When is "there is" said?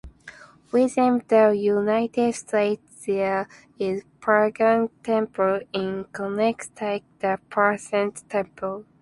3.05-4.01